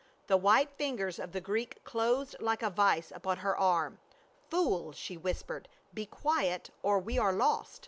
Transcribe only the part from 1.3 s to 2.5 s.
the Greek closed